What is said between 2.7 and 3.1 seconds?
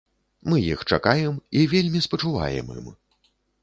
ім.